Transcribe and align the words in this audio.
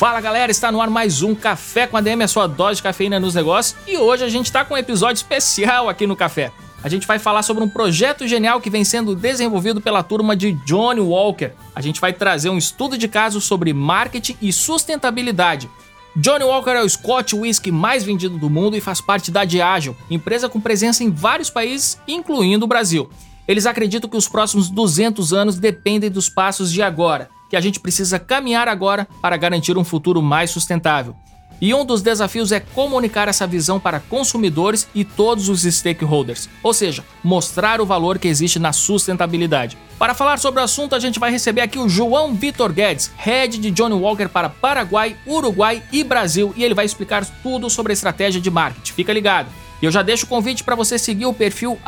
Fala 0.00 0.18
galera, 0.18 0.50
está 0.50 0.72
no 0.72 0.80
ar 0.80 0.88
mais 0.88 1.22
um 1.22 1.34
Café 1.34 1.86
com 1.86 1.94
a 1.94 2.00
DM, 2.00 2.24
a 2.24 2.26
sua 2.26 2.46
dose 2.46 2.76
de 2.76 2.82
cafeína 2.82 3.20
nos 3.20 3.34
negócios. 3.34 3.76
E 3.86 3.98
hoje 3.98 4.24
a 4.24 4.30
gente 4.30 4.46
está 4.46 4.64
com 4.64 4.72
um 4.72 4.78
episódio 4.78 5.16
especial 5.16 5.90
aqui 5.90 6.06
no 6.06 6.16
Café. 6.16 6.50
A 6.82 6.88
gente 6.88 7.06
vai 7.06 7.18
falar 7.18 7.42
sobre 7.42 7.62
um 7.62 7.68
projeto 7.68 8.26
genial 8.26 8.62
que 8.62 8.70
vem 8.70 8.82
sendo 8.82 9.14
desenvolvido 9.14 9.78
pela 9.78 10.02
turma 10.02 10.34
de 10.34 10.52
Johnny 10.64 11.02
Walker. 11.02 11.52
A 11.74 11.82
gente 11.82 12.00
vai 12.00 12.14
trazer 12.14 12.48
um 12.48 12.56
estudo 12.56 12.96
de 12.96 13.08
caso 13.08 13.42
sobre 13.42 13.74
marketing 13.74 14.38
e 14.40 14.50
sustentabilidade. 14.54 15.68
Johnny 16.16 16.44
Walker 16.44 16.70
é 16.70 16.82
o 16.82 16.88
Scotch 16.88 17.34
Whisky 17.34 17.70
mais 17.70 18.02
vendido 18.02 18.38
do 18.38 18.48
mundo 18.48 18.78
e 18.78 18.80
faz 18.80 19.02
parte 19.02 19.30
da 19.30 19.44
Diageo, 19.44 19.94
empresa 20.10 20.48
com 20.48 20.62
presença 20.62 21.04
em 21.04 21.10
vários 21.10 21.50
países, 21.50 22.00
incluindo 22.08 22.64
o 22.64 22.68
Brasil. 22.68 23.10
Eles 23.46 23.66
acreditam 23.66 24.08
que 24.08 24.16
os 24.16 24.26
próximos 24.26 24.70
200 24.70 25.34
anos 25.34 25.58
dependem 25.58 26.10
dos 26.10 26.30
passos 26.30 26.72
de 26.72 26.80
agora 26.80 27.28
que 27.50 27.56
a 27.56 27.60
gente 27.60 27.80
precisa 27.80 28.18
caminhar 28.18 28.68
agora 28.68 29.06
para 29.20 29.36
garantir 29.36 29.76
um 29.76 29.84
futuro 29.84 30.22
mais 30.22 30.50
sustentável. 30.50 31.16
E 31.60 31.74
um 31.74 31.84
dos 31.84 32.00
desafios 32.00 32.52
é 32.52 32.60
comunicar 32.60 33.28
essa 33.28 33.46
visão 33.46 33.78
para 33.78 34.00
consumidores 34.00 34.88
e 34.94 35.04
todos 35.04 35.50
os 35.50 35.62
stakeholders, 35.62 36.48
ou 36.62 36.72
seja, 36.72 37.04
mostrar 37.22 37.82
o 37.82 37.86
valor 37.86 38.18
que 38.18 38.28
existe 38.28 38.58
na 38.58 38.72
sustentabilidade. 38.72 39.76
Para 39.98 40.14
falar 40.14 40.38
sobre 40.38 40.60
o 40.60 40.64
assunto, 40.64 40.94
a 40.94 40.98
gente 40.98 41.20
vai 41.20 41.30
receber 41.30 41.60
aqui 41.60 41.78
o 41.78 41.86
João 41.86 42.32
Vitor 42.32 42.72
Guedes, 42.72 43.10
head 43.18 43.58
de 43.58 43.70
Johnny 43.70 43.94
Walker 43.94 44.28
para 44.28 44.48
Paraguai, 44.48 45.14
Uruguai 45.26 45.82
e 45.92 46.02
Brasil, 46.02 46.54
e 46.56 46.64
ele 46.64 46.72
vai 46.72 46.86
explicar 46.86 47.26
tudo 47.42 47.68
sobre 47.68 47.92
a 47.92 47.94
estratégia 47.94 48.40
de 48.40 48.50
marketing. 48.50 48.94
Fica 48.94 49.12
ligado. 49.12 49.48
E 49.82 49.84
eu 49.84 49.90
já 49.90 50.02
deixo 50.02 50.24
o 50.24 50.28
convite 50.28 50.64
para 50.64 50.74
você 50.74 50.98
seguir 50.98 51.26
o 51.26 51.34
perfil 51.34 51.78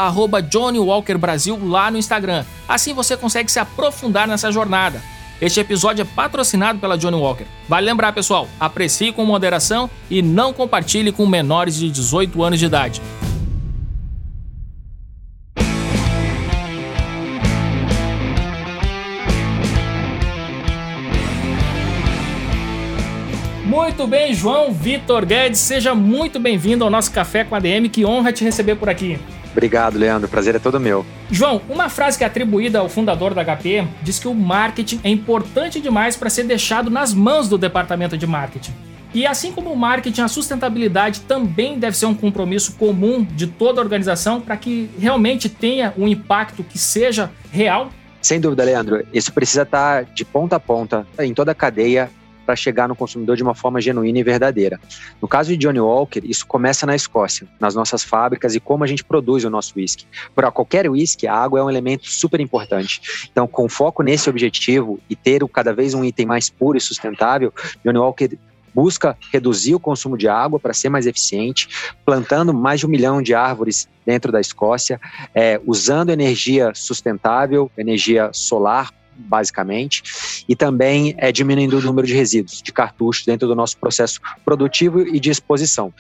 Johnny 0.51 0.79
Walker 0.79 1.17
Brasil 1.17 1.59
lá 1.63 1.91
no 1.91 1.97
Instagram. 1.97 2.45
Assim 2.69 2.93
você 2.93 3.17
consegue 3.17 3.51
se 3.51 3.59
aprofundar 3.59 4.29
nessa 4.29 4.53
jornada. 4.53 5.03
Este 5.43 5.59
episódio 5.59 6.03
é 6.03 6.05
patrocinado 6.05 6.79
pela 6.79 6.97
Johnny 6.97 7.17
Walker. 7.17 7.45
Vale 7.69 7.85
lembrar, 7.85 8.13
pessoal, 8.13 8.47
aprecie 8.61 9.11
com 9.11 9.25
moderação 9.25 9.91
e 10.09 10.23
não 10.23 10.53
compartilhe 10.53 11.11
com 11.11 11.27
menores 11.27 11.75
de 11.75 11.91
18 11.91 12.41
anos 12.45 12.61
de 12.61 12.67
idade. 12.67 13.03
Muito 23.65 24.07
bem, 24.07 24.33
João 24.33 24.73
Vitor 24.73 25.27
Guedes, 25.27 25.59
seja 25.59 25.93
muito 25.93 26.39
bem-vindo 26.39 26.85
ao 26.85 26.91
nosso 26.91 27.11
Café 27.11 27.43
com 27.43 27.57
a 27.57 27.59
DM. 27.59 27.89
Que 27.89 28.07
honra 28.07 28.33
te 28.33 28.45
receber 28.45 28.77
por 28.77 28.89
aqui. 28.89 29.19
Obrigado, 29.53 29.99
Leandro. 29.99 30.27
O 30.27 30.31
prazer 30.31 30.57
é 30.57 30.59
todo 30.59 30.81
meu. 30.81 31.05
João, 31.31 31.61
uma 31.69 31.89
frase 31.89 32.19
que 32.19 32.25
é 32.25 32.27
atribuída 32.27 32.79
ao 32.79 32.89
fundador 32.89 33.35
da 33.35 33.45
HP 33.45 33.87
diz 34.03 34.19
que 34.19 34.27
o 34.27 34.35
marketing 34.35 35.01
é 35.05 35.11
importante 35.11 35.81
demais 35.81 36.17
para 36.17 36.31
ser 36.31 36.45
deixado 36.45 36.91
nas 36.91 37.15
mãos 37.15 37.49
do 37.49 37.57
departamento 37.57 38.17
de 38.17 38.27
marketing. 38.27 38.73
E 39.15 39.27
assim 39.27 39.53
como 39.53 39.71
o 39.71 39.77
marketing, 39.77 40.23
a 40.23 40.29
sustentabilidade 40.29 41.21
também 41.21 41.79
deve 41.79 41.97
ser 41.97 42.07
um 42.07 42.15
compromisso 42.15 42.73
comum 42.77 43.23
de 43.23 43.47
toda 43.47 43.79
a 43.79 43.85
organização 43.85 44.41
para 44.41 44.57
que 44.57 44.89
realmente 44.99 45.51
tenha 45.51 45.93
um 45.99 46.09
impacto 46.09 46.65
que 46.65 46.79
seja 46.79 47.31
real. 47.51 47.91
Sem 48.23 48.41
dúvida, 48.41 48.65
Leandro. 48.65 49.05
Isso 49.13 49.31
precisa 49.33 49.63
estar 49.63 50.05
de 50.05 50.25
ponta 50.25 50.57
a 50.57 50.61
ponta 50.61 51.07
em 51.19 51.35
toda 51.35 51.53
a 51.53 51.55
cadeia 51.55 52.11
para 52.45 52.57
chegar 52.57 52.89
no 52.89 52.97
consumidor 52.97 53.37
de 53.37 53.43
uma 53.43 53.55
forma 53.55 53.81
genuína 53.81 54.19
e 54.19 54.23
verdadeira. 54.23 54.81
No 55.21 55.29
caso 55.29 55.51
de 55.51 55.57
Johnny 55.57 55.81
Walker, 55.81 56.21
isso 56.25 56.47
começa 56.47 56.87
na 56.87 56.95
Escócia, 56.95 57.47
nas 57.61 57.75
nossas 57.75 58.03
fábricas 58.03 58.55
e 58.55 58.61
como 58.61 58.85
a 58.85 58.87
gente 58.87 59.05
produz 59.05 59.45
o 59.45 59.51
nosso 59.51 59.75
whisky. 59.77 60.07
Para 60.35 60.51
qualquer 60.51 60.89
whisky, 60.91 61.27
a 61.27 61.35
água 61.35 61.61
é 61.61 61.63
um 61.63 61.71
elemento 61.71 62.07
super 62.07 62.41
importante. 62.41 63.29
Então, 63.31 63.47
com 63.47 63.69
foco 63.69 64.03
nesse 64.03 64.29
objetivo 64.29 64.99
e 65.09 65.17
ter 65.17 65.43
cada 65.49 65.73
vez 65.73 65.95
um 65.95 66.05
item 66.05 66.27
mais 66.27 66.49
puro 66.49 66.79
e 66.79 66.81
sustentável, 66.81 67.53
Johnny 67.85 67.99
Walker 67.99 68.39
busca 68.75 69.17
reduzir 69.31 69.75
o 69.75 69.81
consumo 69.81 70.17
de 70.17 70.29
água 70.29 70.59
para 70.59 70.73
ser 70.73 70.89
mais 70.89 71.07
eficiente, 71.07 71.69
plantando 72.05 72.55
mais 72.55 72.81
de 72.81 72.87
um 72.87 72.89
milhão 72.89 73.23
de 73.23 73.35
árvores 73.35 73.89
dentro 74.05 74.33
da 74.33 74.41
Escócia, 74.41 75.01
é, 75.35 75.61
usando 75.67 76.11
energia 76.11 76.73
sustentável, 76.75 77.71
energia 77.77 78.31
solar 78.33 78.91
basicamente, 79.23 80.03
e 80.49 80.57
também 80.57 81.15
é 81.17 81.31
diminuindo 81.33 81.79
o 81.79 81.81
número 81.81 82.07
de 82.07 82.15
resíduos 82.15 82.61
de 82.63 82.73
cartuchos 82.73 83.25
dentro 83.25 83.49
do 83.49 83.55
nosso 83.55 83.79
processo 83.79 84.21
produtivo 84.45 85.01
e 85.01 85.19
de 85.19 85.31
exposição. 85.31 85.93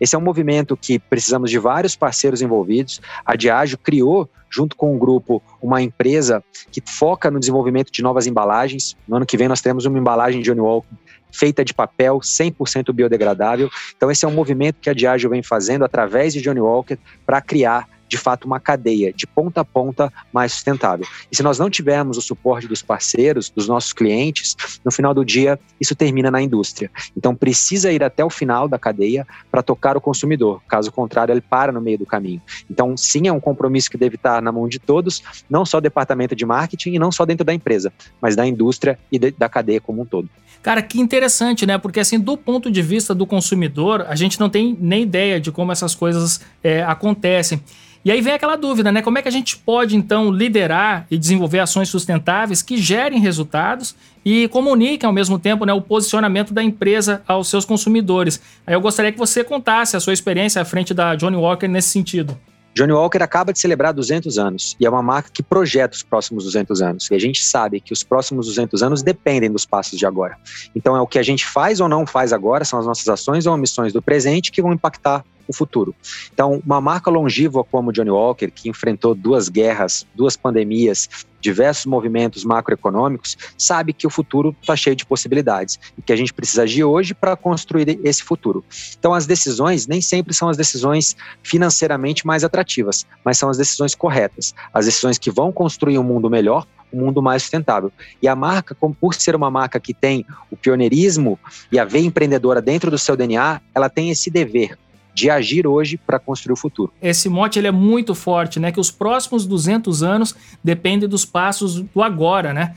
Esse 0.00 0.14
é 0.14 0.18
um 0.18 0.22
movimento 0.22 0.76
que 0.76 0.98
precisamos 0.98 1.50
de 1.50 1.58
vários 1.58 1.96
parceiros 1.96 2.42
envolvidos. 2.42 3.00
A 3.24 3.34
Diageo 3.36 3.78
criou 3.78 4.28
junto 4.48 4.76
com 4.76 4.92
o 4.92 4.94
um 4.94 4.98
grupo, 4.98 5.42
uma 5.60 5.82
empresa 5.82 6.42
que 6.70 6.80
foca 6.84 7.30
no 7.30 7.40
desenvolvimento 7.40 7.90
de 7.90 8.02
novas 8.02 8.26
embalagens. 8.26 8.96
No 9.06 9.16
ano 9.16 9.26
que 9.26 9.36
vem 9.36 9.48
nós 9.48 9.60
teremos 9.60 9.84
uma 9.84 9.98
embalagem 9.98 10.40
Johnny 10.40 10.60
Walker 10.60 10.94
feita 11.32 11.64
de 11.64 11.74
papel, 11.74 12.18
100% 12.18 12.92
biodegradável. 12.92 13.68
Então 13.96 14.10
esse 14.10 14.24
é 14.24 14.28
um 14.28 14.32
movimento 14.32 14.80
que 14.80 14.88
a 14.88 14.94
Diageo 14.94 15.30
vem 15.30 15.42
fazendo 15.42 15.84
através 15.84 16.32
de 16.32 16.40
Johnny 16.40 16.60
Walker 16.60 16.96
para 17.26 17.40
criar 17.40 17.88
de 18.08 18.16
fato 18.16 18.44
uma 18.44 18.60
cadeia 18.60 19.12
de 19.12 19.26
ponta 19.26 19.60
a 19.60 19.64
ponta 19.64 20.12
mais 20.32 20.52
sustentável. 20.52 21.06
E 21.30 21.36
se 21.36 21.42
nós 21.42 21.58
não 21.58 21.70
tivermos 21.70 22.16
o 22.16 22.22
suporte 22.22 22.68
dos 22.68 22.82
parceiros, 22.82 23.50
dos 23.50 23.68
nossos 23.68 23.92
clientes, 23.92 24.56
no 24.84 24.90
final 24.90 25.12
do 25.12 25.24
dia 25.24 25.58
isso 25.80 25.94
termina 25.94 26.30
na 26.30 26.40
indústria. 26.40 26.90
Então 27.16 27.34
precisa 27.34 27.92
ir 27.92 28.02
até 28.02 28.24
o 28.24 28.30
final 28.30 28.68
da 28.68 28.78
cadeia 28.78 29.26
para 29.50 29.62
tocar 29.62 29.96
o 29.96 30.00
consumidor. 30.00 30.62
Caso 30.68 30.92
contrário, 30.92 31.32
ele 31.32 31.40
para 31.40 31.72
no 31.72 31.80
meio 31.80 31.98
do 31.98 32.06
caminho. 32.06 32.40
Então, 32.70 32.96
sim, 32.96 33.26
é 33.28 33.32
um 33.32 33.40
compromisso 33.40 33.90
que 33.90 33.96
deve 33.96 34.16
estar 34.16 34.42
na 34.42 34.50
mão 34.50 34.68
de 34.68 34.78
todos, 34.78 35.22
não 35.48 35.64
só 35.64 35.78
o 35.78 35.80
departamento 35.80 36.34
de 36.34 36.44
marketing 36.44 36.94
e 36.94 36.98
não 36.98 37.12
só 37.12 37.24
dentro 37.24 37.44
da 37.44 37.54
empresa, 37.54 37.92
mas 38.20 38.34
da 38.34 38.46
indústria 38.46 38.98
e 39.10 39.18
de, 39.18 39.30
da 39.30 39.48
cadeia 39.48 39.80
como 39.80 40.02
um 40.02 40.04
todo. 40.04 40.28
Cara, 40.62 40.82
que 40.82 41.00
interessante, 41.00 41.64
né? 41.64 41.78
Porque 41.78 42.00
assim, 42.00 42.18
do 42.18 42.36
ponto 42.36 42.70
de 42.70 42.82
vista 42.82 43.14
do 43.14 43.26
consumidor, 43.26 44.04
a 44.08 44.16
gente 44.16 44.40
não 44.40 44.50
tem 44.50 44.76
nem 44.80 45.02
ideia 45.02 45.40
de 45.40 45.52
como 45.52 45.70
essas 45.70 45.94
coisas 45.94 46.40
é, 46.62 46.82
acontecem. 46.82 47.62
E 48.06 48.10
aí 48.12 48.20
vem 48.20 48.34
aquela 48.34 48.54
dúvida, 48.54 48.92
né? 48.92 49.02
Como 49.02 49.18
é 49.18 49.22
que 49.22 49.26
a 49.26 49.32
gente 49.32 49.56
pode, 49.56 49.96
então, 49.96 50.30
liderar 50.30 51.08
e 51.10 51.18
desenvolver 51.18 51.58
ações 51.58 51.88
sustentáveis 51.88 52.62
que 52.62 52.76
gerem 52.76 53.18
resultados 53.18 53.96
e 54.24 54.46
comuniquem 54.46 55.08
ao 55.08 55.12
mesmo 55.12 55.40
tempo 55.40 55.64
né, 55.64 55.72
o 55.72 55.80
posicionamento 55.80 56.54
da 56.54 56.62
empresa 56.62 57.20
aos 57.26 57.48
seus 57.48 57.64
consumidores? 57.64 58.40
Aí 58.64 58.74
eu 58.74 58.80
gostaria 58.80 59.10
que 59.10 59.18
você 59.18 59.42
contasse 59.42 59.96
a 59.96 60.00
sua 60.00 60.12
experiência 60.12 60.62
à 60.62 60.64
frente 60.64 60.94
da 60.94 61.16
Johnny 61.16 61.36
Walker 61.36 61.66
nesse 61.66 61.88
sentido. 61.88 62.38
Johnny 62.76 62.92
Walker 62.92 63.22
acaba 63.22 63.54
de 63.54 63.58
celebrar 63.58 63.94
200 63.94 64.36
anos 64.38 64.76
e 64.78 64.84
é 64.84 64.90
uma 64.90 65.02
marca 65.02 65.30
que 65.32 65.42
projeta 65.42 65.96
os 65.96 66.02
próximos 66.02 66.44
200 66.44 66.82
anos. 66.82 67.10
E 67.10 67.14
a 67.14 67.18
gente 67.18 67.42
sabe 67.42 67.80
que 67.80 67.90
os 67.90 68.02
próximos 68.02 68.48
200 68.48 68.82
anos 68.82 69.02
dependem 69.02 69.50
dos 69.50 69.64
passos 69.64 69.98
de 69.98 70.04
agora. 70.04 70.36
Então 70.74 70.94
é 70.94 71.00
o 71.00 71.06
que 71.06 71.18
a 71.18 71.22
gente 71.22 71.46
faz 71.46 71.80
ou 71.80 71.88
não 71.88 72.06
faz 72.06 72.34
agora, 72.34 72.66
são 72.66 72.78
as 72.78 72.84
nossas 72.84 73.08
ações 73.08 73.46
ou 73.46 73.54
omissões 73.54 73.94
do 73.94 74.02
presente 74.02 74.52
que 74.52 74.60
vão 74.60 74.74
impactar 74.74 75.24
o 75.46 75.52
futuro. 75.52 75.94
Então, 76.32 76.62
uma 76.64 76.80
marca 76.80 77.10
longínqua 77.10 77.64
como 77.64 77.92
Johnny 77.92 78.10
Walker, 78.10 78.50
que 78.50 78.68
enfrentou 78.68 79.14
duas 79.14 79.48
guerras, 79.48 80.06
duas 80.14 80.36
pandemias, 80.36 81.08
diversos 81.40 81.86
movimentos 81.86 82.44
macroeconômicos, 82.44 83.36
sabe 83.56 83.92
que 83.92 84.06
o 84.06 84.10
futuro 84.10 84.54
está 84.60 84.74
cheio 84.74 84.96
de 84.96 85.06
possibilidades 85.06 85.78
e 85.96 86.02
que 86.02 86.12
a 86.12 86.16
gente 86.16 86.34
precisa 86.34 86.62
agir 86.62 86.82
hoje 86.82 87.14
para 87.14 87.36
construir 87.36 88.00
esse 88.02 88.22
futuro. 88.22 88.64
Então, 88.98 89.14
as 89.14 89.26
decisões 89.26 89.86
nem 89.86 90.00
sempre 90.00 90.34
são 90.34 90.48
as 90.48 90.56
decisões 90.56 91.16
financeiramente 91.42 92.26
mais 92.26 92.42
atrativas, 92.42 93.06
mas 93.24 93.38
são 93.38 93.48
as 93.48 93.58
decisões 93.58 93.94
corretas, 93.94 94.54
as 94.74 94.86
decisões 94.86 95.18
que 95.18 95.30
vão 95.30 95.52
construir 95.52 95.98
um 95.98 96.04
mundo 96.04 96.28
melhor 96.28 96.66
um 96.92 97.00
mundo 97.00 97.20
mais 97.20 97.42
sustentável. 97.42 97.92
E 98.22 98.28
a 98.28 98.36
marca, 98.36 98.74
por 98.74 99.14
ser 99.14 99.34
uma 99.34 99.50
marca 99.50 99.80
que 99.80 99.92
tem 99.92 100.24
o 100.50 100.56
pioneirismo 100.56 101.38
e 101.70 101.78
a 101.78 101.84
veia 101.84 102.06
empreendedora 102.06 102.62
dentro 102.62 102.90
do 102.90 102.98
seu 102.98 103.16
DNA, 103.16 103.60
ela 103.74 103.88
tem 103.88 104.10
esse 104.10 104.30
dever 104.30 104.78
de 105.16 105.30
agir 105.30 105.66
hoje 105.66 105.96
para 105.96 106.18
construir 106.18 106.52
o 106.52 106.56
futuro. 106.56 106.92
Esse 107.00 107.26
mote 107.30 107.58
ele 107.58 107.66
é 107.66 107.72
muito 107.72 108.14
forte, 108.14 108.60
né? 108.60 108.70
Que 108.70 108.78
os 108.78 108.90
próximos 108.90 109.46
200 109.46 110.02
anos 110.02 110.36
dependem 110.62 111.08
dos 111.08 111.24
passos 111.24 111.80
do 111.80 112.02
agora, 112.02 112.52
né? 112.52 112.74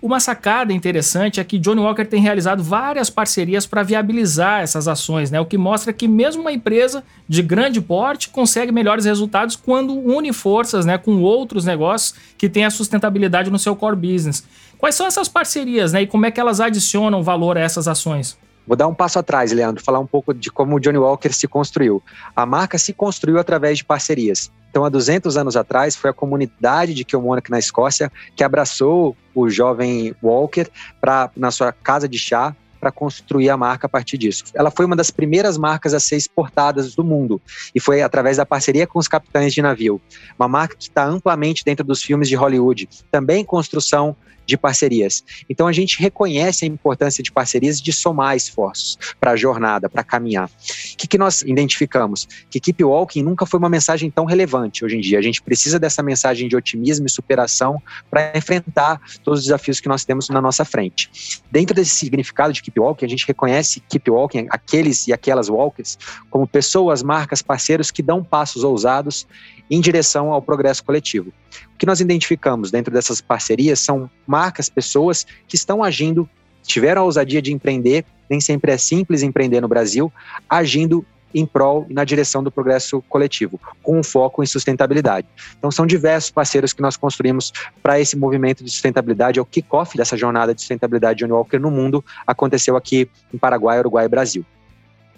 Uma 0.00 0.20
sacada 0.20 0.70
interessante 0.70 1.40
é 1.40 1.44
que 1.44 1.58
Johnny 1.58 1.80
Walker 1.80 2.04
tem 2.04 2.20
realizado 2.20 2.62
várias 2.62 3.08
parcerias 3.08 3.64
para 3.64 3.82
viabilizar 3.82 4.60
essas 4.60 4.86
ações, 4.86 5.30
né? 5.30 5.40
O 5.40 5.46
que 5.46 5.56
mostra 5.56 5.90
que 5.90 6.06
mesmo 6.06 6.42
uma 6.42 6.52
empresa 6.52 7.02
de 7.26 7.42
grande 7.42 7.80
porte 7.80 8.28
consegue 8.28 8.70
melhores 8.70 9.06
resultados 9.06 9.56
quando 9.56 9.94
une 9.94 10.30
forças, 10.30 10.84
né, 10.84 10.98
com 10.98 11.22
outros 11.22 11.64
negócios 11.64 12.14
que 12.36 12.50
têm 12.50 12.66
a 12.66 12.70
sustentabilidade 12.70 13.50
no 13.50 13.58
seu 13.58 13.74
core 13.74 13.96
business. 13.96 14.44
Quais 14.76 14.94
são 14.94 15.06
essas 15.06 15.26
parcerias, 15.26 15.94
né, 15.94 16.02
e 16.02 16.06
como 16.06 16.26
é 16.26 16.30
que 16.30 16.38
elas 16.38 16.60
adicionam 16.60 17.22
valor 17.22 17.56
a 17.56 17.62
essas 17.62 17.88
ações? 17.88 18.38
Vou 18.68 18.76
dar 18.76 18.86
um 18.86 18.94
passo 18.94 19.18
atrás, 19.18 19.50
Leandro, 19.50 19.82
falar 19.82 19.98
um 19.98 20.06
pouco 20.06 20.34
de 20.34 20.50
como 20.50 20.76
o 20.76 20.78
Johnny 20.78 20.98
Walker 20.98 21.32
se 21.32 21.48
construiu. 21.48 22.02
A 22.36 22.44
marca 22.44 22.76
se 22.76 22.92
construiu 22.92 23.38
através 23.38 23.78
de 23.78 23.84
parcerias. 23.84 24.52
Então, 24.68 24.84
há 24.84 24.90
200 24.90 25.38
anos 25.38 25.56
atrás, 25.56 25.96
foi 25.96 26.10
a 26.10 26.12
comunidade 26.12 26.92
de 26.92 27.02
Kilmarnock, 27.02 27.50
na 27.50 27.58
Escócia, 27.58 28.12
que 28.36 28.44
abraçou 28.44 29.16
o 29.34 29.48
jovem 29.48 30.14
Walker 30.22 30.66
pra, 31.00 31.30
na 31.34 31.50
sua 31.50 31.72
casa 31.72 32.06
de 32.06 32.18
chá 32.18 32.54
para 32.78 32.92
construir 32.92 33.48
a 33.48 33.56
marca 33.56 33.86
a 33.86 33.88
partir 33.88 34.18
disso. 34.18 34.44
Ela 34.54 34.70
foi 34.70 34.84
uma 34.84 34.94
das 34.94 35.10
primeiras 35.10 35.56
marcas 35.56 35.94
a 35.94 35.98
ser 35.98 36.16
exportadas 36.16 36.94
do 36.94 37.02
mundo 37.02 37.40
e 37.74 37.80
foi 37.80 38.02
através 38.02 38.36
da 38.36 38.44
parceria 38.44 38.86
com 38.86 38.98
os 38.98 39.08
capitães 39.08 39.54
de 39.54 39.62
navio. 39.62 39.98
Uma 40.38 40.46
marca 40.46 40.76
que 40.76 40.84
está 40.84 41.06
amplamente 41.06 41.64
dentro 41.64 41.84
dos 41.84 42.02
filmes 42.02 42.28
de 42.28 42.36
Hollywood, 42.36 42.86
também 43.10 43.42
construção 43.44 44.14
de 44.48 44.56
parcerias. 44.56 45.22
Então 45.48 45.66
a 45.66 45.72
gente 45.72 46.00
reconhece 46.00 46.64
a 46.64 46.68
importância 46.68 47.22
de 47.22 47.30
parcerias 47.30 47.80
de 47.80 47.92
somar 47.92 48.34
esforços 48.34 48.98
para 49.20 49.32
a 49.32 49.36
jornada, 49.36 49.90
para 49.90 50.02
caminhar. 50.02 50.48
O 50.48 50.96
que, 50.96 51.06
que 51.06 51.18
nós 51.18 51.42
identificamos? 51.42 52.26
Que 52.50 52.58
Keep 52.58 52.82
Walking 52.82 53.22
nunca 53.22 53.44
foi 53.44 53.58
uma 53.58 53.68
mensagem 53.68 54.10
tão 54.10 54.24
relevante 54.24 54.84
hoje 54.84 54.96
em 54.96 55.00
dia. 55.00 55.18
A 55.18 55.22
gente 55.22 55.42
precisa 55.42 55.78
dessa 55.78 56.02
mensagem 56.02 56.48
de 56.48 56.56
otimismo 56.56 57.06
e 57.06 57.10
superação 57.10 57.80
para 58.10 58.32
enfrentar 58.36 58.98
todos 59.22 59.40
os 59.40 59.44
desafios 59.44 59.80
que 59.80 59.88
nós 59.88 60.06
temos 60.06 60.30
na 60.30 60.40
nossa 60.40 60.64
frente. 60.64 61.10
Dentro 61.52 61.74
desse 61.74 61.94
significado 61.94 62.52
de 62.54 62.62
Keep 62.62 62.80
Walking, 62.80 63.04
a 63.04 63.08
gente 63.08 63.26
reconhece 63.26 63.82
Keep 63.86 64.10
Walking, 64.10 64.46
aqueles 64.48 65.06
e 65.06 65.12
aquelas 65.12 65.50
walkers, 65.50 65.98
como 66.30 66.46
pessoas, 66.46 67.02
marcas, 67.02 67.42
parceiros 67.42 67.90
que 67.90 68.02
dão 68.02 68.24
passos 68.24 68.64
ousados 68.64 69.26
em 69.70 69.80
direção 69.80 70.32
ao 70.32 70.40
progresso 70.40 70.82
coletivo. 70.82 71.32
Que 71.78 71.86
nós 71.86 72.00
identificamos 72.00 72.70
dentro 72.70 72.92
dessas 72.92 73.20
parcerias 73.20 73.80
são 73.80 74.10
marcas, 74.26 74.68
pessoas 74.68 75.26
que 75.46 75.56
estão 75.56 75.82
agindo, 75.82 76.28
tiveram 76.62 77.02
a 77.02 77.04
ousadia 77.04 77.40
de 77.40 77.52
empreender, 77.52 78.04
nem 78.28 78.40
sempre 78.40 78.72
é 78.72 78.76
simples 78.76 79.22
empreender 79.22 79.60
no 79.60 79.68
Brasil, 79.68 80.12
agindo 80.48 81.06
em 81.34 81.44
prol 81.44 81.86
e 81.88 81.94
na 81.94 82.04
direção 82.04 82.42
do 82.42 82.50
progresso 82.50 83.02
coletivo, 83.02 83.60
com 83.82 83.98
um 83.98 84.02
foco 84.02 84.42
em 84.42 84.46
sustentabilidade. 84.46 85.26
Então, 85.58 85.70
são 85.70 85.86
diversos 85.86 86.30
parceiros 86.30 86.72
que 86.72 86.82
nós 86.82 86.96
construímos 86.96 87.52
para 87.82 88.00
esse 88.00 88.16
movimento 88.16 88.64
de 88.64 88.70
sustentabilidade, 88.70 89.38
é 89.38 89.42
o 89.42 89.46
kickoff 89.46 89.96
dessa 89.96 90.16
jornada 90.16 90.54
de 90.54 90.60
sustentabilidade 90.60 91.18
de 91.18 91.24
Johnny 91.24 91.32
Walker 91.32 91.58
no 91.58 91.70
mundo, 91.70 92.04
aconteceu 92.26 92.76
aqui 92.76 93.10
em 93.32 93.38
Paraguai, 93.38 93.78
Uruguai 93.78 94.06
e 94.06 94.08
Brasil. 94.08 94.44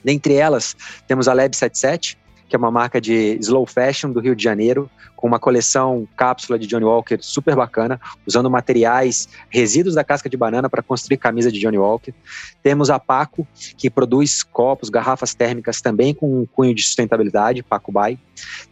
Dentre 0.03 0.35
elas, 0.35 0.75
temos 1.07 1.29
a 1.29 1.35
Lab 1.35 1.55
77, 1.55 2.19
que 2.51 2.57
é 2.57 2.59
uma 2.59 2.71
marca 2.71 3.01
de 3.01 3.39
slow 3.41 3.65
fashion 3.65 4.11
do 4.11 4.19
Rio 4.19 4.35
de 4.35 4.43
Janeiro, 4.43 4.91
com 5.15 5.29
uma 5.29 5.39
coleção 5.39 6.07
cápsula 6.17 6.59
de 6.59 6.67
Johnny 6.67 6.85
Walker 6.85 7.19
super 7.21 7.55
bacana, 7.55 8.01
usando 8.27 8.51
materiais, 8.51 9.29
resíduos 9.49 9.95
da 9.95 10.03
casca 10.03 10.29
de 10.29 10.37
banana 10.37 10.69
para 10.69 10.83
construir 10.83 11.17
camisa 11.17 11.53
de 11.53 11.61
Johnny 11.61 11.79
Walker. 11.79 12.13
Temos 12.61 12.91
a 12.91 12.99
Paco, 12.99 13.47
que 13.79 13.89
produz 13.89 14.43
copos, 14.43 14.91
garrafas 14.91 15.33
térmicas 15.33 15.81
também 15.81 16.13
com 16.13 16.41
um 16.41 16.45
cunho 16.45 16.75
de 16.75 16.83
sustentabilidade, 16.83 17.63
Paco 17.63 17.93
Bay. 17.93 18.19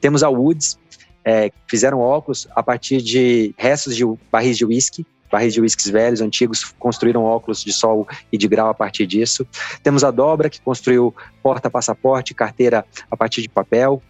Temos 0.01 0.25
a 0.25 0.29
Woods, 0.29 0.77
é, 1.25 1.53
fizeram 1.69 2.01
óculos 2.01 2.49
a 2.57 2.63
partir 2.63 3.01
de 3.01 3.55
restos 3.57 3.95
de 3.95 4.05
barris 4.33 4.59
de 4.59 4.65
whisky, 4.65 5.07
barris 5.31 5.55
de 5.55 5.61
whiskies 5.61 5.91
velhos, 5.91 6.21
antigos, 6.21 6.65
construíram 6.79 7.25
óculos 7.25 7.63
de 7.65 7.73
sol 7.73 8.07
e 8.33 8.39
de 8.39 8.49
grau 8.49 8.69
a 8.69 8.75
partir 8.75 9.07
disso. 9.07 9.47
Temos 9.83 10.05
a 10.05 10.11
Dobra, 10.11 10.51
que 10.51 10.61
construiu 10.61 11.15
porta-passaporte, 11.43 12.35
carteira 12.35 12.85
a 13.11 13.17
partir 13.17 13.43
de 13.43 13.49
papel. 13.49 14.03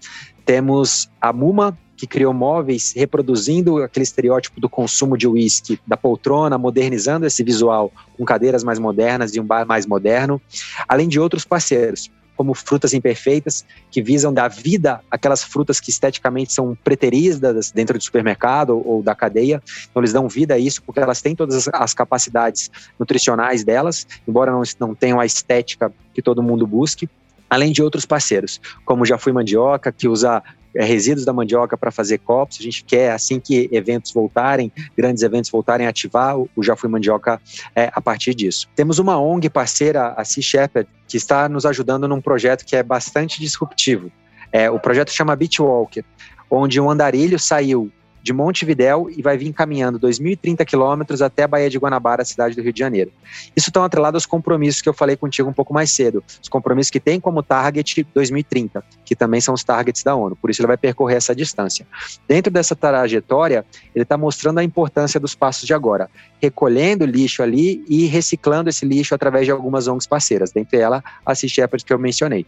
Temos 0.45 1.11
a 1.21 1.33
Muma, 1.33 1.77
que 1.97 2.07
criou 2.07 2.33
móveis 2.33 2.95
reproduzindo 2.97 3.83
aquele 3.83 4.05
estereótipo 4.05 4.61
do 4.61 4.69
consumo 4.69 5.19
de 5.19 5.27
uísque, 5.27 5.81
da 5.85 5.97
poltrona, 5.97 6.57
modernizando 6.57 7.27
esse 7.27 7.43
visual 7.43 7.93
com 8.17 8.25
cadeiras 8.25 8.63
mais 8.63 8.79
modernas 8.79 9.35
e 9.35 9.41
um 9.41 9.45
bar 9.45 9.67
mais 9.67 9.85
moderno, 9.85 10.41
além 10.89 11.09
de 11.09 11.19
outros 11.19 11.45
parceiros 11.45 12.09
como 12.39 12.55
frutas 12.55 12.95
imperfeitas, 12.95 13.67
que 13.91 14.01
visam 14.01 14.33
dar 14.33 14.47
vida 14.47 15.01
àquelas 15.11 15.43
frutas 15.43 15.81
que 15.81 15.91
esteticamente 15.91 16.53
são 16.53 16.79
preteridas 16.85 17.73
dentro 17.73 17.99
do 17.99 18.05
supermercado 18.05 18.81
ou, 18.87 19.03
da 19.03 19.13
cadeia. 19.13 19.61
Então, 19.91 20.01
eles 20.01 20.13
dão 20.13 20.29
vida 20.29 20.55
a 20.55 20.59
isso 20.59 20.81
porque 20.85 21.01
elas 21.01 21.21
têm 21.21 21.35
todas 21.35 21.69
as 21.73 21.93
capacidades 21.93 22.71
nutricionais 22.97 23.65
delas, 23.65 24.07
embora 24.27 24.53
não, 24.53 24.63
não 24.79 24.95
tenham 24.95 25.19
a 25.19 25.27
estética 25.27 25.93
que 26.15 26.23
todo 26.23 26.41
mundo 26.41 26.65
busque 26.65 27.09
além 27.51 27.73
de 27.73 27.83
outros 27.83 28.05
parceiros, 28.05 28.61
como 28.85 29.07
Já 29.07 29.17
Fui 29.17 29.33
Mandioca, 29.33 29.91
que 29.91 30.07
usa 30.07 30.43
resíduos 30.85 31.25
da 31.25 31.33
mandioca 31.33 31.77
para 31.77 31.91
fazer 31.91 32.19
copos. 32.19 32.59
A 32.61 32.63
gente 32.63 32.85
quer, 32.85 33.13
assim 33.13 33.41
que 33.41 33.69
eventos 33.73 34.13
voltarem, 34.13 34.73
grandes 34.97 35.23
eventos 35.23 35.51
voltarem 35.51 35.87
ativar, 35.87 36.37
o 36.39 36.63
Já 36.63 36.77
Fui 36.77 36.89
Mandioca 36.89 37.41
é, 37.75 37.91
a 37.93 38.01
partir 38.01 38.35
disso. 38.35 38.69
Temos 38.75 38.99
uma 38.99 39.19
ONG 39.19 39.51
parceira, 39.51 40.15
a 40.17 40.25
Sea 40.25 40.43
Shepherd, 40.43 40.89
que 41.07 41.17
está 41.17 41.49
nos 41.49 41.67
ajudando 41.67 42.07
num 42.07 42.21
projeto 42.21 42.65
que 42.65 42.77
é 42.77 42.83
bastante 42.83 43.41
disruptivo. 43.41 44.11
É, 44.53 44.71
o 44.71 44.79
projeto 44.79 45.11
chama 45.11 45.37
Beach 45.37 45.61
Walker, 45.61 46.05
onde 46.51 46.81
um 46.81 46.91
andarilho 46.91 47.39
saiu 47.39 47.91
de 48.29 48.33
Montevidéu 48.35 49.09
e 49.17 49.23
vai 49.23 49.39
vir 49.39 49.51
caminhando 49.55 49.99
2.030 49.99 50.63
quilômetros 50.67 51.23
até 51.23 51.45
a 51.45 51.49
Baía 51.49 51.71
de 51.71 51.79
Guanabara, 51.79 52.27
cidade 52.27 52.55
do 52.55 52.61
Rio 52.61 52.75
de 52.75 52.79
Janeiro. 52.79 53.11
Isso 53.57 53.71
está 53.71 53.83
atrelado 53.83 54.19
aos 54.19 54.27
compromissos 54.27 54.83
que 54.83 54.89
eu 54.89 54.93
falei 54.93 55.17
contigo 55.17 55.49
um 55.49 55.53
pouco 55.53 55.73
mais 55.73 55.91
cedo, 55.91 56.23
os 56.43 56.49
compromissos 56.49 56.91
que 56.91 57.01
tem 57.01 57.19
como 57.19 57.43
target 57.43 58.07
2030, 58.15 58.85
que 59.03 59.17
também 59.17 59.41
são 59.41 59.55
os 59.55 59.65
targets 59.65 60.03
da 60.03 60.15
ONU, 60.15 60.37
por 60.37 60.51
isso 60.51 60.61
ele 60.61 60.67
vai 60.67 60.77
percorrer 60.77 61.17
essa 61.17 61.35
distância. 61.35 61.87
Dentro 62.29 62.53
dessa 62.53 62.77
trajetória, 62.77 63.65
ele 63.95 64.03
está 64.03 64.19
mostrando 64.19 64.59
a 64.59 64.65
importância 64.65 65.19
dos 65.19 65.35
passos 65.35 65.67
de 65.67 65.73
agora, 65.73 66.11
recolhendo 66.41 67.05
lixo 67.05 67.43
ali 67.43 67.85
e 67.89 68.07
reciclando 68.07 68.71
esse 68.71 68.85
lixo 68.85 69.15
através 69.15 69.45
de 69.45 69.51
algumas 69.51 69.89
ONGs 69.89 70.07
parceiras, 70.07 70.53
dentre 70.53 70.79
elas 70.79 71.03
a 71.25 71.35
Sea 71.35 71.49
Shepherd 71.49 71.85
que 71.85 71.93
eu 71.93 71.99
mencionei. 71.99 72.47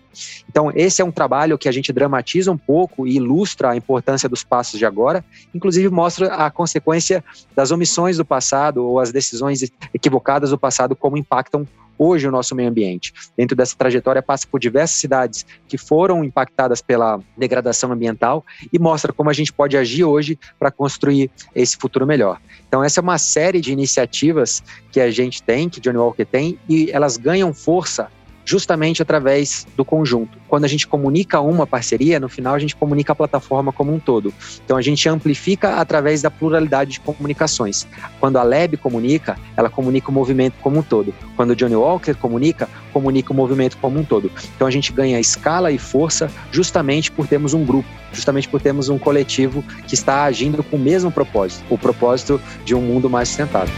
Então, 0.48 0.72
esse 0.74 1.02
é 1.02 1.04
um 1.04 1.10
trabalho 1.10 1.58
que 1.58 1.68
a 1.68 1.72
gente 1.72 1.92
dramatiza 1.92 2.50
um 2.50 2.58
pouco 2.58 3.06
e 3.06 3.16
ilustra 3.16 3.70
a 3.70 3.76
importância 3.76 4.28
dos 4.28 4.44
passos 4.44 4.78
de 4.78 4.86
agora, 4.86 5.24
inclusive 5.54 5.88
mostra 5.88 6.34
a 6.34 6.50
consequência 6.50 7.24
das 7.54 7.70
omissões 7.70 8.16
do 8.16 8.24
passado 8.24 8.84
ou 8.86 9.00
as 9.00 9.12
decisões 9.12 9.62
equivocadas 9.92 10.50
do 10.50 10.58
passado, 10.58 10.94
como 10.94 11.16
impactam 11.16 11.66
hoje 12.00 12.26
o 12.26 12.30
nosso 12.30 12.54
meio 12.54 12.70
ambiente. 12.70 13.12
Dentro 13.36 13.54
dessa 13.54 13.76
trajetória 13.76 14.22
passa 14.22 14.46
por 14.50 14.58
diversas 14.58 14.98
cidades 14.98 15.44
que 15.68 15.76
foram 15.76 16.24
impactadas 16.24 16.80
pela 16.80 17.20
degradação 17.36 17.92
ambiental 17.92 18.42
e 18.72 18.78
mostra 18.78 19.12
como 19.12 19.28
a 19.28 19.34
gente 19.34 19.52
pode 19.52 19.76
agir 19.76 20.04
hoje 20.04 20.38
para 20.58 20.70
construir 20.70 21.30
esse 21.54 21.76
futuro 21.76 22.06
melhor. 22.06 22.40
Então 22.66 22.82
essa 22.82 23.00
é 23.00 23.02
uma 23.02 23.18
série 23.18 23.60
de 23.60 23.70
iniciativas 23.70 24.62
que 24.90 24.98
a 24.98 25.10
gente 25.10 25.42
tem, 25.42 25.68
que 25.68 25.78
Johnny 25.78 25.98
Walker 25.98 26.24
tem, 26.24 26.58
e 26.66 26.90
elas 26.90 27.18
ganham 27.18 27.52
força 27.52 28.08
justamente 28.50 29.00
através 29.00 29.64
do 29.76 29.84
conjunto. 29.84 30.36
Quando 30.48 30.64
a 30.64 30.68
gente 30.68 30.84
comunica 30.84 31.40
uma 31.40 31.68
parceria, 31.68 32.18
no 32.18 32.28
final 32.28 32.54
a 32.54 32.58
gente 32.58 32.74
comunica 32.74 33.12
a 33.12 33.14
plataforma 33.14 33.72
como 33.72 33.94
um 33.94 34.00
todo. 34.00 34.34
Então 34.64 34.76
a 34.76 34.82
gente 34.82 35.08
amplifica 35.08 35.76
através 35.76 36.20
da 36.20 36.32
pluralidade 36.32 36.90
de 36.90 37.00
comunicações. 37.00 37.86
Quando 38.18 38.38
a 38.38 38.42
Lab 38.42 38.76
comunica, 38.78 39.38
ela 39.56 39.70
comunica 39.70 40.10
o 40.10 40.12
movimento 40.12 40.54
como 40.60 40.80
um 40.80 40.82
todo. 40.82 41.14
Quando 41.36 41.50
o 41.50 41.56
Johnny 41.56 41.76
Walker 41.76 42.14
comunica, 42.14 42.68
comunica 42.92 43.32
o 43.32 43.36
movimento 43.36 43.76
como 43.76 44.00
um 44.00 44.04
todo. 44.04 44.32
Então 44.56 44.66
a 44.66 44.70
gente 44.70 44.92
ganha 44.92 45.20
escala 45.20 45.70
e 45.70 45.78
força 45.78 46.28
justamente 46.50 47.08
por 47.12 47.28
termos 47.28 47.54
um 47.54 47.64
grupo, 47.64 47.88
justamente 48.12 48.48
por 48.48 48.60
termos 48.60 48.88
um 48.88 48.98
coletivo 48.98 49.62
que 49.86 49.94
está 49.94 50.24
agindo 50.24 50.64
com 50.64 50.76
o 50.76 50.80
mesmo 50.80 51.12
propósito, 51.12 51.64
o 51.70 51.78
propósito 51.78 52.40
de 52.64 52.74
um 52.74 52.80
mundo 52.80 53.08
mais 53.08 53.28
sustentável. 53.28 53.74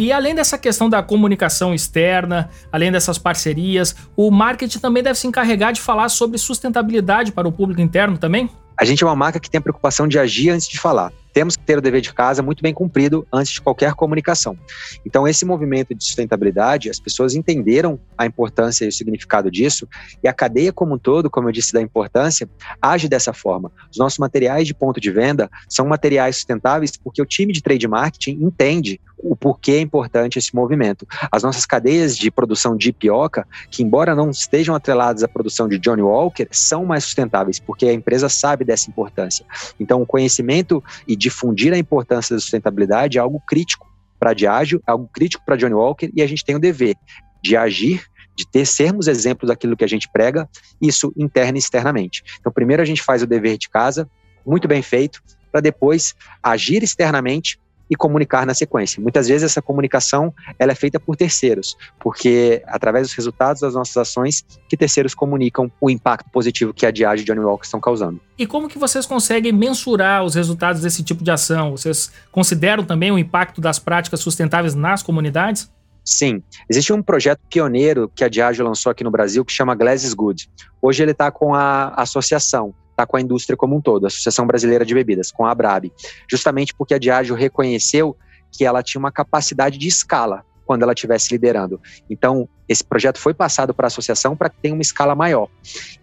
E 0.00 0.12
além 0.12 0.34
dessa 0.34 0.56
questão 0.56 0.88
da 0.88 1.02
comunicação 1.02 1.74
externa, 1.74 2.48
além 2.72 2.90
dessas 2.90 3.18
parcerias, 3.18 3.94
o 4.16 4.30
marketing 4.30 4.78
também 4.78 5.02
deve 5.02 5.18
se 5.18 5.26
encarregar 5.26 5.74
de 5.74 5.80
falar 5.82 6.08
sobre 6.08 6.38
sustentabilidade 6.38 7.32
para 7.32 7.46
o 7.46 7.52
público 7.52 7.82
interno 7.82 8.16
também? 8.16 8.48
A 8.78 8.84
gente 8.86 9.04
é 9.04 9.06
uma 9.06 9.14
marca 9.14 9.38
que 9.38 9.50
tem 9.50 9.58
a 9.58 9.60
preocupação 9.60 10.08
de 10.08 10.18
agir 10.18 10.48
antes 10.48 10.66
de 10.66 10.80
falar. 10.80 11.12
temos 11.32 11.54
que 11.54 11.62
ter 11.62 11.78
o 11.78 11.80
dever 11.80 12.00
de 12.00 12.12
casa 12.12 12.42
muito 12.42 12.62
bem 12.62 12.72
cumprido 12.72 13.26
antes 13.32 13.52
de 13.52 13.60
qualquer 13.60 13.92
comunicação. 13.92 14.58
Então, 15.04 15.28
esse 15.28 15.44
movimento 15.44 15.94
de 15.94 16.02
sustentabilidade, 16.02 16.90
as 16.90 16.98
pessoas 16.98 17.34
entenderam 17.34 18.00
a 18.16 18.26
importância 18.26 18.84
e 18.84 18.88
o 18.88 18.92
significado 18.92 19.50
disso, 19.50 19.86
e 20.24 20.26
a 20.26 20.32
cadeia 20.32 20.72
como 20.72 20.94
um 20.94 20.98
todo, 20.98 21.30
como 21.30 21.48
eu 21.48 21.52
disse 21.52 21.72
da 21.72 21.80
importância, 21.80 22.48
age 22.80 23.08
dessa 23.08 23.32
forma. 23.32 23.70
Os 23.92 23.98
nossos 23.98 24.18
materiais 24.18 24.66
de 24.66 24.74
ponto 24.74 24.98
de 25.00 25.10
venda 25.10 25.48
são 25.68 25.86
materiais 25.86 26.36
sustentáveis 26.36 26.96
porque 26.96 27.22
o 27.22 27.26
time 27.26 27.52
de 27.52 27.62
trade 27.62 27.86
marketing 27.86 28.38
entende 28.42 29.00
o 29.22 29.36
porquê 29.36 29.72
é 29.72 29.80
importante 29.80 30.38
esse 30.38 30.54
movimento. 30.54 31.06
As 31.30 31.42
nossas 31.42 31.66
cadeias 31.66 32.16
de 32.16 32.30
produção 32.30 32.76
de 32.76 32.92
pioca, 32.92 33.46
que 33.70 33.82
embora 33.82 34.14
não 34.14 34.30
estejam 34.30 34.74
atreladas 34.74 35.22
à 35.22 35.28
produção 35.28 35.68
de 35.68 35.78
Johnny 35.78 36.02
Walker, 36.02 36.48
são 36.50 36.84
mais 36.84 37.04
sustentáveis, 37.04 37.58
porque 37.58 37.86
a 37.86 37.92
empresa 37.92 38.28
sabe 38.28 38.64
dessa 38.64 38.88
importância. 38.90 39.44
Então, 39.78 40.02
o 40.02 40.06
conhecimento 40.06 40.82
e 41.06 41.14
difundir 41.14 41.72
a 41.72 41.78
importância 41.78 42.34
da 42.34 42.40
sustentabilidade 42.40 43.18
é 43.18 43.20
algo 43.20 43.40
crítico 43.46 43.88
para 44.18 44.30
a 44.30 44.34
Diageo, 44.34 44.82
é 44.86 44.90
algo 44.90 45.08
crítico 45.12 45.44
para 45.44 45.56
Johnny 45.56 45.74
Walker, 45.74 46.10
e 46.14 46.22
a 46.22 46.26
gente 46.26 46.44
tem 46.44 46.56
o 46.56 46.60
dever 46.60 46.96
de 47.42 47.56
agir 47.56 48.04
de 48.36 48.46
ter 48.46 48.64
sermos 48.64 49.06
exemplos 49.06 49.48
daquilo 49.48 49.76
que 49.76 49.84
a 49.84 49.88
gente 49.88 50.08
prega, 50.10 50.48
isso 50.80 51.12
interna 51.14 51.58
e 51.58 51.60
externamente. 51.60 52.22
Então, 52.38 52.50
primeiro 52.50 52.82
a 52.82 52.86
gente 52.86 53.02
faz 53.02 53.22
o 53.22 53.26
dever 53.26 53.58
de 53.58 53.68
casa, 53.68 54.08
muito 54.46 54.66
bem 54.66 54.80
feito, 54.80 55.22
para 55.52 55.60
depois 55.60 56.14
agir 56.42 56.82
externamente 56.82 57.58
e 57.90 57.96
comunicar 57.96 58.46
na 58.46 58.54
sequência. 58.54 59.02
Muitas 59.02 59.26
vezes 59.26 59.42
essa 59.42 59.60
comunicação 59.60 60.32
ela 60.58 60.70
é 60.70 60.74
feita 60.74 61.00
por 61.00 61.16
terceiros, 61.16 61.76
porque 61.98 62.62
através 62.66 63.08
dos 63.08 63.16
resultados 63.16 63.60
das 63.60 63.74
nossas 63.74 63.96
ações 63.96 64.44
que 64.68 64.76
terceiros 64.76 65.14
comunicam 65.14 65.70
o 65.80 65.90
impacto 65.90 66.30
positivo 66.30 66.72
que 66.72 66.86
a 66.86 66.90
Diageo 66.90 67.22
e 67.22 67.26
Johnny 67.26 67.40
Walker 67.40 67.64
estão 67.64 67.80
causando. 67.80 68.20
E 68.38 68.46
como 68.46 68.68
que 68.68 68.78
vocês 68.78 69.04
conseguem 69.04 69.52
mensurar 69.52 70.22
os 70.22 70.34
resultados 70.34 70.80
desse 70.80 71.02
tipo 71.02 71.24
de 71.24 71.30
ação? 71.30 71.72
Vocês 71.72 72.12
consideram 72.30 72.84
também 72.84 73.10
o 73.10 73.18
impacto 73.18 73.60
das 73.60 73.78
práticas 73.78 74.20
sustentáveis 74.20 74.74
nas 74.74 75.02
comunidades? 75.02 75.70
Sim, 76.04 76.42
existe 76.68 76.92
um 76.92 77.02
projeto 77.02 77.40
pioneiro 77.50 78.10
que 78.14 78.24
a 78.24 78.28
Diageo 78.28 78.64
lançou 78.64 78.90
aqui 78.90 79.04
no 79.04 79.10
Brasil 79.10 79.44
que 79.44 79.52
chama 79.52 79.74
Glass 79.74 80.02
is 80.02 80.14
Good. 80.14 80.48
Hoje 80.80 81.02
ele 81.02 81.12
está 81.12 81.30
com 81.30 81.54
a 81.54 81.88
associação, 81.94 82.74
está 83.00 83.06
com 83.06 83.16
a 83.16 83.20
indústria 83.20 83.56
como 83.56 83.76
um 83.76 83.80
todo, 83.80 84.04
a 84.04 84.08
Associação 84.08 84.46
Brasileira 84.46 84.84
de 84.84 84.94
Bebidas, 84.94 85.30
com 85.30 85.46
a 85.46 85.50
Abrab, 85.50 85.90
justamente 86.30 86.74
porque 86.74 86.94
a 86.94 86.98
Diageo 86.98 87.34
reconheceu 87.34 88.16
que 88.52 88.64
ela 88.64 88.82
tinha 88.82 88.98
uma 88.98 89.12
capacidade 89.12 89.78
de 89.78 89.88
escala 89.88 90.44
quando 90.66 90.82
ela 90.82 90.92
estivesse 90.92 91.32
liderando. 91.32 91.80
Então, 92.08 92.48
esse 92.70 92.84
projeto 92.84 93.18
foi 93.18 93.34
passado 93.34 93.74
para 93.74 93.86
a 93.86 93.88
associação 93.88 94.36
para 94.36 94.48
que 94.48 94.56
tenha 94.62 94.72
uma 94.72 94.80
escala 94.80 95.12
maior. 95.16 95.48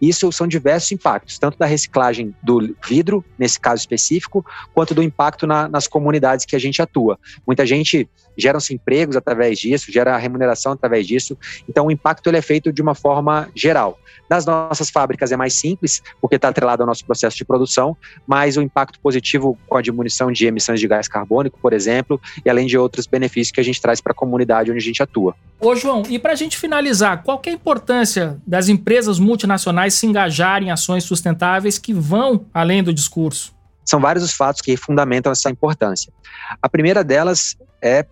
Isso 0.02 0.30
são 0.34 0.46
diversos 0.46 0.92
impactos, 0.92 1.40
tanto 1.40 1.58
da 1.58 1.66
reciclagem 1.66 2.36
do 2.44 2.76
vidro, 2.86 3.24
nesse 3.40 3.58
caso 3.58 3.80
específico, 3.80 4.46
quanto 4.74 4.94
do 4.94 5.02
impacto 5.02 5.48
na, 5.48 5.70
nas 5.70 5.88
comunidades 5.88 6.46
que 6.46 6.58
a 6.58 6.60
gente 6.60 6.82
atua. 6.82 7.18
Muita 7.48 7.66
gente 7.66 8.10
geram-se 8.38 8.74
empregos 8.74 9.16
através 9.16 9.58
disso, 9.58 9.92
gera 9.92 10.16
remuneração 10.18 10.74
através 10.74 11.08
disso. 11.08 11.38
Então, 11.68 11.88
o 11.88 11.92
impacto 11.92 12.28
ele 12.28 12.38
é 12.38 12.42
feito 12.42 12.72
de 12.72 12.82
uma 12.82 12.94
forma 12.94 13.50
geral. 13.56 13.98
Nas 14.30 14.46
nossas 14.46 14.90
fábricas 14.90 15.32
é 15.32 15.38
mais 15.38 15.54
simples, 15.54 16.04
porque 16.22 16.36
está 16.36 16.50
atrelado 16.50 16.84
ao 16.84 16.88
nosso 16.88 17.06
processo 17.06 17.38
de 17.38 17.46
produção, 17.46 17.96
mas 18.28 18.58
o 18.58 18.62
impacto 18.62 19.00
positivo 19.00 19.58
com 19.68 19.78
a 19.78 19.82
diminuição 19.82 20.32
de 20.32 20.46
emissões 20.46 20.80
de 20.80 20.88
gás 20.88 21.08
carbônico, 21.08 21.58
por 21.60 21.74
exemplo, 21.74 22.22
e 22.46 22.50
além 22.50 22.68
de 22.68 22.78
outros 22.78 23.08
benefícios 23.08 23.52
que 23.52 23.60
a 23.60 23.64
gente 23.64 23.82
traz 23.82 24.02
para 24.02 24.12
a 24.12 24.16
comunidade 24.16 24.70
onde 24.70 24.80
a 24.80 24.84
gente 24.84 25.02
atua. 25.02 25.34
Ô, 25.60 25.76
João, 25.76 26.04
e 26.08 26.20
para 26.20 26.34
a 26.34 26.36
gente 26.36 26.57
finalizar, 26.58 27.24
qual 27.24 27.42
é 27.46 27.50
a 27.50 27.54
importância 27.54 28.38
das 28.46 28.68
empresas 28.68 29.20
multinacionais 29.20 29.94
se 29.94 30.06
engajarem 30.06 30.70
em 30.70 30.72
ações 30.72 31.04
sustentáveis 31.04 31.78
que 31.78 31.94
vão 31.94 32.46
além 32.54 32.84
do 32.84 32.94
discurso? 32.94 33.56
São 33.86 34.00
vários 34.00 34.24
os 34.24 34.34
fatos 34.34 34.62
que 34.62 34.76
fundamentam 34.76 35.32
essa 35.32 35.50
importância. 35.50 36.12
A 36.62 36.68
primeira 36.68 37.04
delas 37.04 37.56
é 37.82 38.06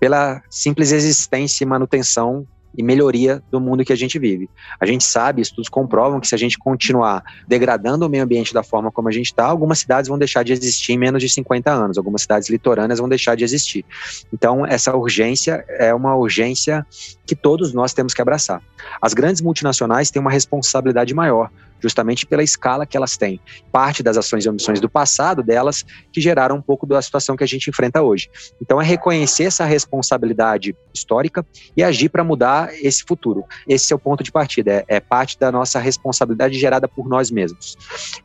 pela 0.00 0.42
simples 0.48 0.92
existência 0.92 1.64
e 1.64 1.66
manutenção 1.66 2.46
e 2.76 2.82
melhoria 2.82 3.42
do 3.50 3.60
mundo 3.60 3.84
que 3.84 3.92
a 3.92 3.96
gente 3.96 4.18
vive. 4.18 4.48
A 4.80 4.86
gente 4.86 5.04
sabe, 5.04 5.42
estudos 5.42 5.68
comprovam 5.68 6.20
que 6.20 6.28
se 6.28 6.34
a 6.34 6.38
gente 6.38 6.58
continuar 6.58 7.22
degradando 7.46 8.06
o 8.06 8.08
meio 8.08 8.24
ambiente 8.24 8.52
da 8.54 8.62
forma 8.62 8.90
como 8.90 9.08
a 9.08 9.12
gente 9.12 9.26
está, 9.26 9.46
algumas 9.46 9.78
cidades 9.78 10.08
vão 10.08 10.18
deixar 10.18 10.42
de 10.42 10.52
existir 10.52 10.92
em 10.92 10.98
menos 10.98 11.22
de 11.22 11.28
50 11.28 11.70
anos, 11.70 11.98
algumas 11.98 12.22
cidades 12.22 12.48
litorâneas 12.48 12.98
vão 12.98 13.08
deixar 13.08 13.34
de 13.34 13.44
existir. 13.44 13.84
Então, 14.32 14.66
essa 14.66 14.94
urgência 14.94 15.64
é 15.68 15.94
uma 15.94 16.14
urgência 16.14 16.86
que 17.26 17.34
todos 17.34 17.72
nós 17.72 17.92
temos 17.92 18.14
que 18.14 18.22
abraçar. 18.22 18.62
As 19.00 19.14
grandes 19.14 19.40
multinacionais 19.40 20.10
têm 20.10 20.20
uma 20.20 20.30
responsabilidade 20.30 21.14
maior, 21.14 21.50
justamente 21.80 22.26
pela 22.26 22.42
escala 22.42 22.86
que 22.86 22.96
elas 22.96 23.16
têm. 23.16 23.40
Parte 23.70 24.02
das 24.02 24.16
ações 24.16 24.44
e 24.44 24.48
omissões 24.48 24.80
do 24.80 24.88
passado 24.88 25.42
delas 25.42 25.84
que 26.12 26.20
geraram 26.20 26.56
um 26.56 26.62
pouco 26.62 26.86
da 26.86 27.00
situação 27.00 27.36
que 27.36 27.44
a 27.44 27.46
gente 27.46 27.68
enfrenta 27.68 28.02
hoje. 28.02 28.30
Então 28.60 28.80
é 28.80 28.84
reconhecer 28.84 29.44
essa 29.44 29.64
responsabilidade 29.64 30.74
histórica 30.92 31.44
e 31.76 31.82
agir 31.82 32.08
para 32.08 32.24
mudar 32.24 32.70
esse 32.74 33.04
futuro. 33.04 33.44
Esse 33.66 33.92
é 33.92 33.96
o 33.96 33.98
ponto 33.98 34.22
de 34.22 34.32
partida, 34.32 34.72
é, 34.72 34.84
é 34.88 35.00
parte 35.00 35.38
da 35.38 35.50
nossa 35.50 35.78
responsabilidade 35.78 36.58
gerada 36.58 36.88
por 36.88 37.08
nós 37.08 37.30
mesmos. 37.30 37.76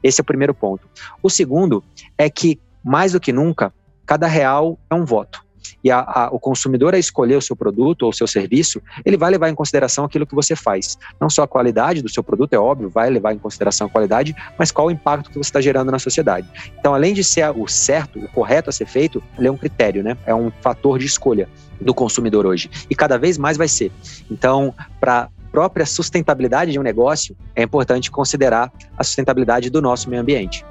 Esse 0.01 0.21
é 0.21 0.23
o 0.23 0.25
primeiro 0.25 0.53
ponto. 0.53 0.87
O 1.21 1.29
segundo 1.29 1.83
é 2.17 2.29
que, 2.29 2.59
mais 2.83 3.13
do 3.13 3.19
que 3.19 3.31
nunca, 3.31 3.73
cada 4.05 4.27
real 4.27 4.77
é 4.89 4.95
um 4.95 5.05
voto 5.05 5.43
e 5.83 5.91
a, 5.91 5.99
a, 5.99 6.29
o 6.31 6.39
consumidor 6.39 6.93
a 6.93 6.97
escolher 6.99 7.35
o 7.35 7.41
seu 7.41 7.55
produto 7.55 8.03
ou 8.03 8.09
o 8.09 8.13
seu 8.13 8.27
serviço, 8.27 8.81
ele 9.05 9.17
vai 9.17 9.31
levar 9.31 9.49
em 9.49 9.55
consideração 9.55 10.05
aquilo 10.05 10.25
que 10.25 10.35
você 10.35 10.55
faz. 10.55 10.97
Não 11.19 11.29
só 11.29 11.43
a 11.43 11.47
qualidade 11.47 12.01
do 12.01 12.09
seu 12.09 12.23
produto, 12.23 12.53
é 12.53 12.59
óbvio, 12.59 12.89
vai 12.89 13.09
levar 13.09 13.33
em 13.33 13.37
consideração 13.37 13.87
a 13.87 13.89
qualidade, 13.89 14.35
mas 14.57 14.71
qual 14.71 14.87
o 14.87 14.91
impacto 14.91 15.29
que 15.29 15.37
você 15.37 15.49
está 15.49 15.61
gerando 15.61 15.91
na 15.91 15.99
sociedade. 15.99 16.47
Então, 16.79 16.93
além 16.93 17.13
de 17.13 17.23
ser 17.23 17.49
o 17.49 17.67
certo, 17.67 18.19
o 18.19 18.27
correto 18.29 18.69
a 18.69 18.73
ser 18.73 18.85
feito, 18.85 19.21
ele 19.37 19.47
é 19.47 19.51
um 19.51 19.57
critério, 19.57 20.03
né? 20.03 20.17
É 20.25 20.33
um 20.33 20.51
fator 20.61 20.99
de 20.99 21.05
escolha 21.05 21.47
do 21.79 21.93
consumidor 21.93 22.45
hoje. 22.45 22.69
E 22.89 22.95
cada 22.95 23.17
vez 23.17 23.37
mais 23.37 23.57
vai 23.57 23.67
ser. 23.67 23.91
Então, 24.29 24.73
para 24.99 25.29
própria 25.51 25.85
sustentabilidade 25.85 26.71
de 26.71 26.79
um 26.79 26.81
negócio, 26.81 27.37
é 27.55 27.61
importante 27.61 28.09
considerar 28.09 28.71
a 28.97 29.03
sustentabilidade 29.03 29.69
do 29.69 29.81
nosso 29.83 30.09
meio 30.09 30.21
ambiente. 30.21 30.65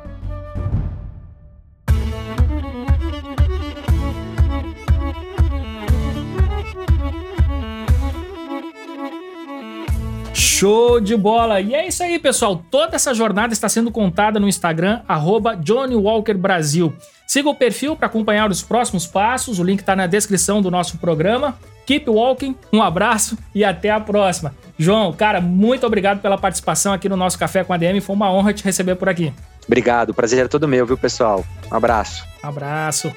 Show 10.62 11.00
de 11.00 11.16
bola! 11.16 11.60
E 11.60 11.74
é 11.74 11.88
isso 11.88 12.04
aí, 12.04 12.20
pessoal. 12.20 12.62
Toda 12.70 12.94
essa 12.94 13.12
jornada 13.12 13.52
está 13.52 13.68
sendo 13.68 13.90
contada 13.90 14.38
no 14.38 14.46
Instagram, 14.46 15.00
arroba 15.08 15.56
Johnny 15.56 15.96
Walker 15.96 16.34
Brasil. 16.34 16.94
Siga 17.26 17.48
o 17.48 17.54
perfil 17.56 17.96
para 17.96 18.06
acompanhar 18.06 18.48
os 18.48 18.62
próximos 18.62 19.04
passos. 19.04 19.58
O 19.58 19.64
link 19.64 19.80
está 19.80 19.96
na 19.96 20.06
descrição 20.06 20.62
do 20.62 20.70
nosso 20.70 20.98
programa. 20.98 21.58
Keep 21.84 22.08
walking, 22.08 22.54
um 22.72 22.80
abraço 22.80 23.36
e 23.52 23.64
até 23.64 23.90
a 23.90 23.98
próxima. 23.98 24.54
João, 24.78 25.12
cara, 25.12 25.40
muito 25.40 25.84
obrigado 25.84 26.20
pela 26.20 26.38
participação 26.38 26.92
aqui 26.92 27.08
no 27.08 27.16
nosso 27.16 27.36
Café 27.36 27.64
com 27.64 27.72
a 27.72 27.76
DM. 27.76 28.00
Foi 28.00 28.14
uma 28.14 28.32
honra 28.32 28.52
te 28.52 28.62
receber 28.62 28.94
por 28.94 29.08
aqui. 29.08 29.34
Obrigado, 29.66 30.14
prazer 30.14 30.44
é 30.44 30.48
todo 30.48 30.68
meu, 30.68 30.86
viu, 30.86 30.96
pessoal? 30.96 31.44
Um 31.72 31.74
abraço. 31.74 32.24
Abraço. 32.40 33.12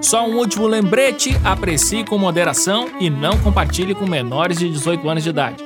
Só 0.00 0.24
um 0.24 0.36
último 0.36 0.68
lembrete: 0.68 1.36
aprecie 1.42 2.04
com 2.04 2.16
moderação 2.16 2.90
e 3.00 3.10
não 3.10 3.36
compartilhe 3.40 3.92
com 3.92 4.06
menores 4.06 4.56
de 4.56 4.70
18 4.70 5.08
anos 5.08 5.24
de 5.24 5.30
idade. 5.30 5.65